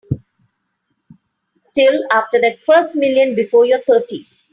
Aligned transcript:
Still 1.61 2.05
after 2.09 2.41
that 2.41 2.63
first 2.65 2.95
million 2.95 3.35
before 3.35 3.67
you're 3.67 3.81
thirty. 3.83 4.27